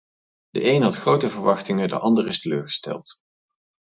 De 0.49 0.63
een 0.65 0.81
had 0.81 0.95
grote 0.95 1.29
verwachtingen, 1.29 1.87
de 1.87 1.97
ander 1.99 2.27
is 2.27 2.41
teleurgesteld. 2.41 3.19